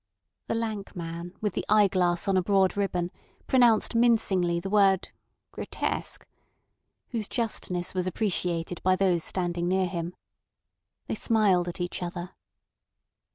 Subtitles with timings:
[0.47, 3.11] The lank man, with the eyeglass on a broad ribbon,
[3.45, 5.09] pronounced mincingly the word
[5.51, 6.25] "Grotesque,"
[7.09, 10.15] whose justness was appreciated by those standing near him.
[11.05, 12.31] They smiled at each other.